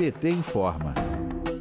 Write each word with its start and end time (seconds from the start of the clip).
PT 0.00 0.30
informa. 0.30 0.94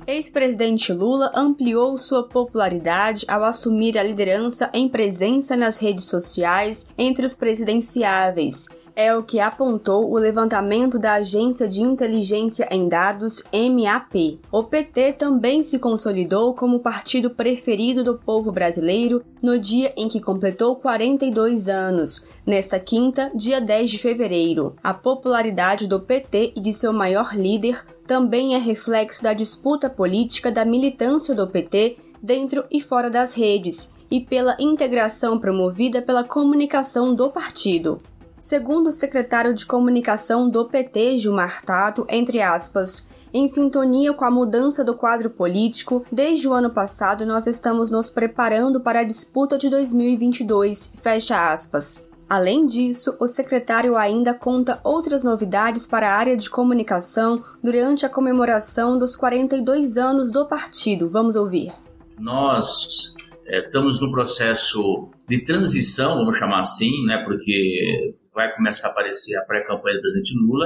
Ex-presidente 0.08 0.94
Lula 0.94 1.30
ampliou 1.36 1.98
sua 1.98 2.24
popularidade 2.24 3.26
ao 3.28 3.44
assumir 3.44 3.98
a 3.98 4.02
liderança 4.02 4.70
em 4.74 4.88
presença 4.88 5.58
nas 5.58 5.78
redes 5.78 6.06
sociais 6.06 6.90
entre 6.98 7.26
os 7.26 7.34
presidenciáveis 7.36 8.70
é 9.00 9.16
o 9.16 9.24
que 9.24 9.40
apontou 9.40 10.12
o 10.12 10.18
levantamento 10.18 11.00
da 11.00 11.14
Agência 11.14 11.70
de 11.70 11.82
Inteligência 11.82 12.68
em 12.70 12.90
Dados, 12.90 13.42
MAP. 13.54 14.42
O 14.52 14.62
PT 14.62 15.14
também 15.14 15.64
se 15.64 15.80
consolidou 15.80 16.54
como 16.54 16.82
partido 16.82 17.30
preferido 17.30 18.04
do 18.04 18.16
povo 18.16 18.52
brasileiro 18.52 19.24
no 19.42 19.58
dia 19.58 19.94
em 19.96 20.10
que 20.10 20.20
completou 20.20 20.76
42 20.76 21.70
anos, 21.70 22.28
nesta 22.46 22.78
quinta, 22.78 23.32
dia 23.34 23.62
10 23.62 23.90
de 23.90 23.98
fevereiro. 24.00 24.76
A 24.84 24.94
popularidade 24.94 25.88
do 25.88 26.02
PT 26.02 26.52
e 26.58 26.60
de 26.60 26.74
seu 26.74 26.92
maior 26.92 27.34
líder 27.34 27.86
também 28.06 28.54
é 28.54 28.58
reflexo 28.58 29.24
da 29.24 29.32
disputa 29.32 29.90
política 29.90 30.52
da 30.52 30.66
militância 30.66 31.34
do 31.34 31.48
PT 31.48 31.96
dentro 32.22 32.66
e 32.70 32.82
fora 32.82 33.10
das 33.10 33.34
redes 33.34 33.94
e 34.12 34.20
pela 34.20 34.58
integração 34.60 35.40
promovida 35.40 36.02
pela 36.02 36.26
comunicação 36.26 37.16
do 37.16 37.30
partido. 37.30 38.02
Segundo 38.40 38.88
o 38.88 38.92
secretário 38.92 39.54
de 39.54 39.66
comunicação 39.66 40.50
do 40.50 40.64
PT, 40.66 41.18
Gilmar 41.18 41.62
Tato, 41.64 42.06
entre 42.08 42.42
aspas, 42.42 43.10
em 43.34 43.48
sintonia 43.48 44.14
com 44.14 44.24
a 44.24 44.32
mudança 44.32 44.84
do 44.84 44.96
quadro 44.96 45.30
político, 45.30 46.06
desde 46.10 46.48
o 46.48 46.54
ano 46.54 46.70
passado 46.70 47.26
nós 47.26 47.48
estamos 47.48 47.92
nos 47.92 48.10
preparando 48.10 48.80
para 48.80 49.02
a 49.02 49.04
disputa 49.04 49.58
de 49.58 49.70
2022, 49.70 50.94
fecha 51.02 51.52
aspas. 51.52 52.08
Além 52.30 52.66
disso, 52.66 53.18
o 53.20 53.28
secretário 53.28 53.98
ainda 53.98 54.34
conta 54.34 54.80
outras 54.84 55.24
novidades 55.24 55.86
para 55.86 56.10
a 56.10 56.16
área 56.16 56.38
de 56.38 56.50
comunicação 56.50 57.44
durante 57.62 58.06
a 58.06 58.10
comemoração 58.10 58.98
dos 59.00 59.16
42 59.16 59.98
anos 59.98 60.32
do 60.32 60.46
partido. 60.46 61.10
Vamos 61.10 61.36
ouvir. 61.36 61.74
Nós 62.20 63.16
é, 63.48 63.60
estamos 63.66 64.00
no 64.00 64.12
processo 64.12 65.10
de 65.28 65.44
transição, 65.44 66.20
vamos 66.20 66.38
chamar 66.38 66.62
assim, 66.62 67.04
né, 67.06 67.18
porque 67.26 68.14
vai 68.40 68.56
começar 68.56 68.88
a 68.88 68.92
aparecer 68.92 69.36
a 69.36 69.44
pré-campanha 69.44 69.98
do 69.98 70.02
presidente 70.02 70.34
Lula. 70.34 70.66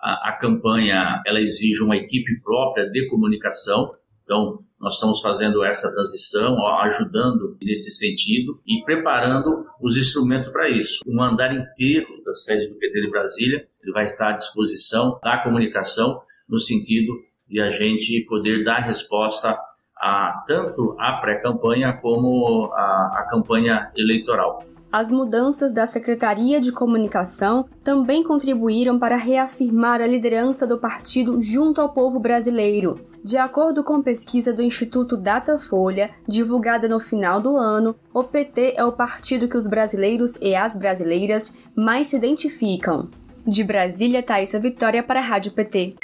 A, 0.00 0.30
a, 0.30 0.32
campanha 0.32 1.22
ela 1.26 1.40
exige 1.40 1.82
uma 1.82 1.94
equipe 1.94 2.40
própria 2.40 2.88
de 2.88 3.06
comunicação, 3.08 3.94
então 4.24 4.64
nós 4.80 4.94
estamos 4.94 5.20
fazendo 5.20 5.62
essa 5.62 5.92
transição, 5.92 6.66
ajudando 6.78 7.56
nesse 7.62 7.90
sentido 7.90 8.60
e 8.66 8.82
preparando 8.84 9.66
os 9.80 9.96
instrumentos 9.96 10.48
para 10.48 10.70
isso. 10.70 11.02
Um 11.06 11.22
andar 11.22 11.54
inteiro 11.54 12.08
da 12.24 12.32
sede 12.32 12.68
do 12.68 12.76
PT 12.76 13.02
de 13.02 13.10
Brasília 13.10 13.68
ele 13.82 13.92
vai 13.92 14.06
estar 14.06 14.30
à 14.30 14.32
disposição 14.32 15.20
da 15.22 15.36
comunicação 15.38 16.22
no 16.48 16.58
sentido 16.58 17.12
de 17.46 17.60
a 17.60 17.68
gente 17.68 18.24
poder 18.26 18.64
dar 18.64 18.78
resposta 18.78 19.58
a 19.98 20.42
tanto 20.46 20.96
a 20.98 21.18
pré-campanha 21.20 21.92
como 21.92 22.72
a, 22.72 23.20
a 23.20 23.26
campanha 23.30 23.92
eleitoral. 23.96 24.71
As 24.92 25.10
mudanças 25.10 25.72
da 25.72 25.86
Secretaria 25.86 26.60
de 26.60 26.70
Comunicação 26.70 27.64
também 27.82 28.22
contribuíram 28.22 28.98
para 28.98 29.16
reafirmar 29.16 30.02
a 30.02 30.06
liderança 30.06 30.66
do 30.66 30.76
partido 30.76 31.40
junto 31.40 31.80
ao 31.80 31.88
povo 31.88 32.20
brasileiro. 32.20 33.00
De 33.24 33.38
acordo 33.38 33.82
com 33.82 34.02
pesquisa 34.02 34.52
do 34.52 34.60
Instituto 34.60 35.16
Datafolha, 35.16 36.10
divulgada 36.28 36.88
no 36.88 37.00
final 37.00 37.40
do 37.40 37.56
ano, 37.56 37.96
o 38.12 38.22
PT 38.22 38.74
é 38.76 38.84
o 38.84 38.92
partido 38.92 39.48
que 39.48 39.56
os 39.56 39.66
brasileiros 39.66 40.36
e 40.42 40.54
as 40.54 40.76
brasileiras 40.76 41.56
mais 41.74 42.08
se 42.08 42.16
identificam. 42.16 43.08
De 43.46 43.64
Brasília, 43.64 44.22
Thaisa 44.22 44.58
Vitória 44.58 45.02
para 45.02 45.20
a 45.20 45.22
Rádio 45.22 45.52
PT. 45.52 45.94